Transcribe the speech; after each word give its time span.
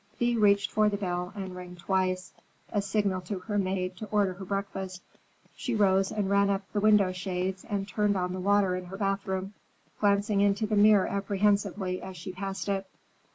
Thea 0.17 0.39
reached 0.39 0.71
for 0.71 0.89
the 0.89 0.97
bell 0.97 1.31
and 1.35 1.55
rang 1.55 1.75
twice,—a 1.75 2.81
signal 2.81 3.21
to 3.21 3.37
her 3.37 3.59
maid 3.59 3.95
to 3.97 4.07
order 4.07 4.33
her 4.33 4.45
breakfast. 4.45 5.03
She 5.55 5.75
rose 5.75 6.11
and 6.11 6.27
ran 6.27 6.49
up 6.49 6.63
the 6.73 6.79
window 6.79 7.11
shades 7.11 7.63
and 7.65 7.87
turned 7.87 8.17
on 8.17 8.33
the 8.33 8.39
water 8.39 8.75
in 8.75 8.85
her 8.85 8.97
bathroom, 8.97 9.53
glancing 9.99 10.41
into 10.41 10.65
the 10.65 10.75
mirror 10.75 11.05
apprehensively 11.05 12.01
as 12.01 12.17
she 12.17 12.31
passed 12.31 12.67
it. 12.67 12.87